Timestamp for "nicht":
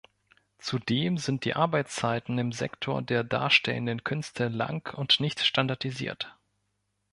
5.19-5.45